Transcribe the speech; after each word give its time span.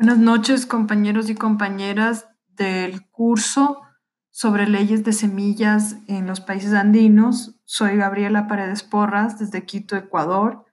Buenas 0.00 0.18
noches, 0.18 0.64
compañeros 0.64 1.28
y 1.28 1.34
compañeras 1.34 2.28
del 2.54 3.10
curso 3.10 3.80
sobre 4.30 4.68
leyes 4.68 5.02
de 5.02 5.12
semillas 5.12 5.96
en 6.06 6.24
los 6.28 6.40
países 6.40 6.72
andinos. 6.72 7.60
Soy 7.64 7.96
Gabriela 7.96 8.46
Paredes 8.46 8.84
Porras 8.84 9.40
desde 9.40 9.66
Quito, 9.66 9.96
Ecuador. 9.96 10.66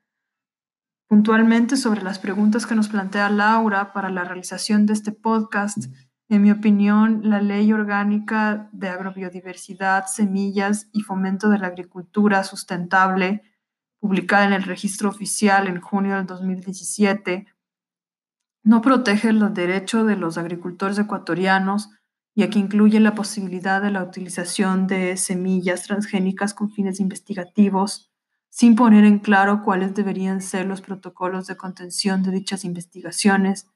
Puntualmente 1.08 1.76
sobre 1.76 2.04
las 2.04 2.20
preguntas 2.20 2.68
que 2.68 2.76
nos 2.76 2.88
plantea 2.88 3.32
Laura 3.32 3.94
para 3.94 4.12
la 4.12 4.26
realización 4.26 4.86
de 4.86 4.94
este 4.94 5.12
podcast, 5.12 5.86
en 6.30 6.44
mi 6.44 6.52
opinión, 6.52 7.22
la 7.24 7.42
Ley 7.42 7.74
Orgánica 7.74 8.70
de 8.74 8.90
Agrobiodiversidad, 8.90 10.06
Semillas 10.06 10.88
y 10.94 11.02
Fomento 11.02 11.50
de 11.50 11.58
la 11.58 11.66
Agricultura 11.66 12.44
Sustentable, 12.44 13.42
publicada 13.98 14.46
en 14.46 14.54
el 14.54 14.62
Registro 14.62 15.10
Oficial 15.10 15.66
en 15.66 15.82
junio 15.82 16.16
del 16.16 16.28
2017, 16.28 17.48
no 18.66 18.82
protege 18.82 19.32
los 19.32 19.54
derechos 19.54 20.08
de 20.08 20.16
los 20.16 20.38
agricultores 20.40 20.98
ecuatorianos, 20.98 21.92
ya 22.36 22.50
que 22.50 22.60
incluye 22.60 23.00
la 23.00 23.14
posibilidad 23.14 23.82
de 23.82 23.92
la 23.92 24.04
utilización 24.04 24.88
de 24.88 25.16
semillas 25.18 25.84
transgénicas 25.84 26.54
con 26.56 26.72
fines 26.72 27.00
investigativos, 27.00 28.12
sin 28.50 28.76
poner 28.76 29.06
en 29.06 29.20
claro 29.20 29.62
cuáles 29.64 29.94
deberían 29.94 30.42
ser 30.42 30.66
los 30.66 30.82
protocolos 30.82 31.46
de 31.46 31.56
contención 31.56 32.24
de 32.24 32.32
dichas 32.32 32.66
investigaciones, 32.66 33.68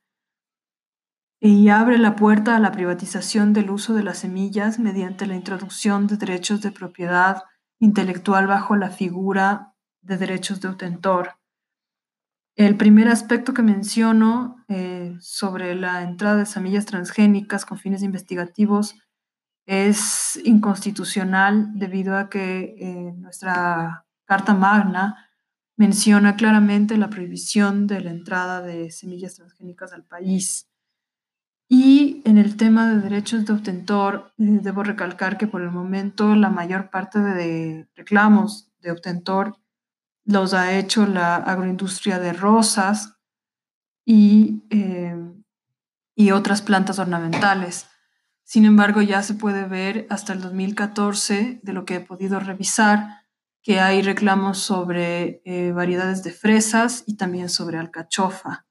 y 1.39 1.69
abre 1.69 1.99
la 1.99 2.15
puerta 2.15 2.55
a 2.55 2.59
la 2.59 2.71
privatización 2.71 3.53
del 3.53 3.69
uso 3.69 3.93
de 3.93 4.03
las 4.03 4.17
semillas 4.17 4.79
mediante 4.79 5.27
la 5.27 5.35
introducción 5.35 6.07
de 6.07 6.17
derechos 6.17 6.61
de 6.61 6.71
propiedad 6.71 7.43
intelectual 7.79 8.47
bajo 8.47 8.75
la 8.75 8.89
figura 8.89 9.73
de 10.01 10.17
derechos 10.17 10.59
de 10.59 10.67
autor. 10.67 11.38
El 12.59 12.75
primer 12.75 13.07
aspecto 13.07 13.53
que 13.53 13.61
menciono 13.61 14.65
eh, 14.67 15.15
sobre 15.21 15.75
la 15.75 16.03
entrada 16.03 16.35
de 16.35 16.45
semillas 16.45 16.85
transgénicas 16.85 17.65
con 17.65 17.77
fines 17.77 18.03
investigativos 18.03 18.97
es 19.65 20.37
inconstitucional 20.43 21.69
debido 21.79 22.17
a 22.17 22.29
que 22.29 22.75
eh, 22.77 23.13
nuestra 23.15 24.05
Carta 24.25 24.53
Magna 24.55 25.29
menciona 25.77 26.35
claramente 26.35 26.97
la 26.97 27.09
prohibición 27.09 27.87
de 27.87 28.01
la 28.01 28.11
entrada 28.11 28.61
de 28.61 28.91
semillas 28.91 29.35
transgénicas 29.35 29.93
al 29.93 30.03
país. 30.03 30.69
Y 31.69 32.21
en 32.25 32.37
el 32.37 32.57
tema 32.57 32.89
de 32.89 32.99
derechos 32.99 33.45
de 33.45 33.53
obtentor, 33.53 34.33
eh, 34.37 34.59
debo 34.61 34.83
recalcar 34.83 35.37
que 35.37 35.47
por 35.47 35.61
el 35.61 35.71
momento 35.71 36.35
la 36.35 36.49
mayor 36.49 36.89
parte 36.89 37.19
de 37.19 37.87
reclamos 37.95 38.69
de 38.81 38.91
obtentor 38.91 39.58
los 40.29 40.53
ha 40.53 40.77
hecho 40.77 41.07
la 41.07 41.37
agroindustria 41.37 42.19
de 42.19 42.33
rosas 42.33 43.15
y, 44.05 44.63
eh, 44.69 45.15
y 46.15 46.31
otras 46.31 46.61
plantas 46.61 46.99
ornamentales. 46.99 47.87
Sin 48.43 48.65
embargo, 48.65 49.01
ya 49.01 49.23
se 49.23 49.33
puede 49.33 49.65
ver 49.65 50.05
hasta 50.09 50.33
el 50.33 50.41
2014, 50.41 51.61
de 51.63 51.73
lo 51.73 51.83
que 51.83 51.95
he 51.95 51.99
podido 51.99 52.39
revisar, 52.39 53.25
que 53.63 53.79
hay 53.79 54.03
reclamos 54.03 54.59
sobre 54.59 55.41
eh, 55.45 55.71
variedades 55.71 56.23
de 56.23 56.31
fresas 56.31 57.03
y 57.07 57.17
también 57.17 57.49
sobre 57.49 57.79
alcachofa. 57.79 58.67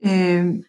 Eh, 0.00 0.62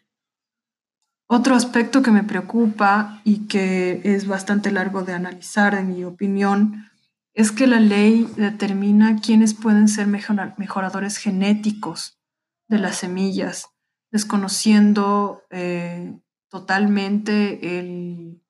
otro 1.28 1.56
aspecto 1.56 2.02
que 2.02 2.12
me 2.12 2.24
preocupa 2.24 3.22
y 3.24 3.48
que 3.48 4.02
es 4.04 4.28
bastante 4.28 4.70
largo 4.70 5.04
de 5.04 5.14
analizar, 5.14 5.76
en 5.76 5.88
mi 5.88 6.04
opinión, 6.04 6.91
es 7.34 7.52
que 7.52 7.68
la 7.68 7.80
ley 7.80 8.28
determina 8.36 9.20
quiénes 9.22 9.54
pueden 9.54 9.88
ser 9.88 10.08
mejoradores 10.08 11.18
genéticos 11.18 12.20
de 12.68 12.80
las 12.80 12.98
semillas, 12.98 13.70
desconociendo 14.12 15.44
eh, 15.50 16.20
totalmente 16.50 17.80
el 17.80 18.42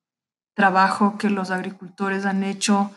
trabajo 0.55 1.17
que 1.17 1.29
los 1.29 1.51
agricultores 1.51 2.25
han 2.25 2.43
hecho 2.43 2.91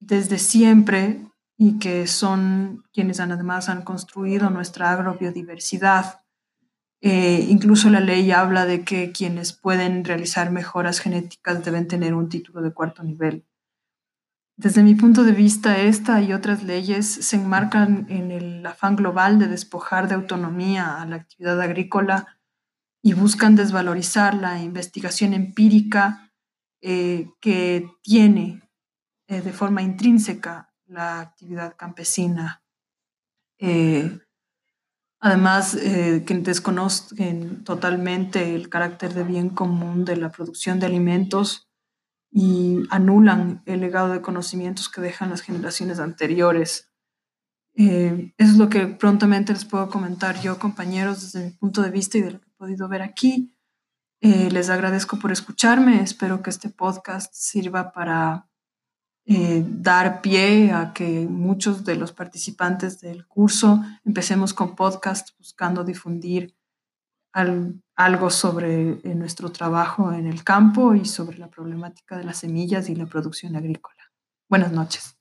desde 0.00 0.38
siempre 0.38 1.26
y 1.56 1.78
que 1.78 2.06
son 2.06 2.84
quienes 2.92 3.20
además 3.20 3.68
han 3.68 3.82
construido 3.82 4.50
nuestra 4.50 4.90
agrobiodiversidad. 4.92 6.22
Eh, 7.00 7.46
incluso 7.48 7.90
la 7.90 8.00
ley 8.00 8.30
habla 8.32 8.64
de 8.66 8.82
que 8.82 9.12
quienes 9.12 9.52
pueden 9.52 10.04
realizar 10.04 10.50
mejoras 10.50 11.00
genéticas 11.00 11.64
deben 11.64 11.86
tener 11.86 12.14
un 12.14 12.28
título 12.28 12.62
de 12.62 12.72
cuarto 12.72 13.02
nivel. 13.02 13.44
Desde 14.56 14.84
mi 14.84 14.94
punto 14.94 15.24
de 15.24 15.32
vista, 15.32 15.80
esta 15.80 16.22
y 16.22 16.32
otras 16.32 16.62
leyes 16.62 17.06
se 17.06 17.36
enmarcan 17.36 18.06
en 18.08 18.30
el 18.30 18.64
afán 18.64 18.94
global 18.94 19.40
de 19.40 19.48
despojar 19.48 20.06
de 20.06 20.14
autonomía 20.14 21.02
a 21.02 21.06
la 21.06 21.16
actividad 21.16 21.60
agrícola 21.60 22.38
y 23.02 23.14
buscan 23.14 23.56
desvalorizar 23.56 24.34
la 24.34 24.62
investigación 24.62 25.34
empírica 25.34 26.32
eh, 26.80 27.30
que 27.40 27.90
tiene 28.02 28.62
eh, 29.26 29.40
de 29.40 29.52
forma 29.52 29.82
intrínseca 29.82 30.72
la 30.86 31.18
actividad 31.18 31.74
campesina. 31.76 32.62
Eh, 33.58 34.20
además, 35.18 35.76
que 35.76 36.40
desconocen 36.42 37.64
totalmente 37.64 38.54
el 38.54 38.68
carácter 38.68 39.14
de 39.14 39.24
bien 39.24 39.48
común 39.48 40.04
de 40.04 40.16
la 40.16 40.30
producción 40.30 40.78
de 40.78 40.86
alimentos 40.86 41.68
y 42.36 42.82
anulan 42.90 43.62
el 43.64 43.80
legado 43.80 44.12
de 44.12 44.20
conocimientos 44.20 44.88
que 44.88 45.00
dejan 45.00 45.30
las 45.30 45.40
generaciones 45.40 46.00
anteriores. 46.00 46.90
Eh, 47.76 48.34
eso 48.36 48.50
es 48.50 48.58
lo 48.58 48.68
que 48.68 48.88
prontamente 48.88 49.52
les 49.52 49.64
puedo 49.64 49.88
comentar 49.88 50.40
yo, 50.40 50.58
compañeros, 50.58 51.22
desde 51.22 51.46
mi 51.46 51.52
punto 51.52 51.80
de 51.80 51.92
vista 51.92 52.18
y 52.18 52.22
de 52.22 52.32
lo 52.32 52.40
que 52.40 52.48
he 52.48 52.58
podido 52.58 52.88
ver 52.88 53.02
aquí. 53.02 53.56
Eh, 54.20 54.50
les 54.50 54.68
agradezco 54.68 55.16
por 55.20 55.30
escucharme. 55.30 56.02
Espero 56.02 56.42
que 56.42 56.50
este 56.50 56.70
podcast 56.70 57.32
sirva 57.32 57.92
para 57.92 58.50
eh, 59.26 59.64
dar 59.68 60.20
pie 60.20 60.72
a 60.72 60.92
que 60.92 61.28
muchos 61.30 61.84
de 61.84 61.94
los 61.94 62.10
participantes 62.10 63.00
del 63.00 63.28
curso 63.28 63.80
empecemos 64.04 64.52
con 64.52 64.74
podcast 64.74 65.38
buscando 65.38 65.84
difundir 65.84 66.56
algo 67.96 68.30
sobre 68.30 68.90
eh, 68.90 69.14
nuestro 69.14 69.50
trabajo 69.50 70.12
en 70.12 70.26
el 70.26 70.42
campo 70.44 70.94
y 70.94 71.04
sobre 71.04 71.38
la 71.38 71.48
problemática 71.48 72.16
de 72.16 72.24
las 72.24 72.38
semillas 72.38 72.88
y 72.88 72.94
la 72.94 73.06
producción 73.06 73.56
agrícola. 73.56 74.10
Buenas 74.48 74.72
noches. 74.72 75.16